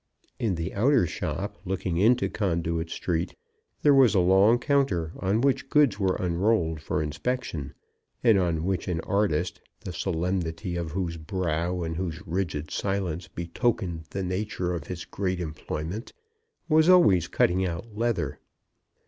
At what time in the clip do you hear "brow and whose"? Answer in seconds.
11.17-12.19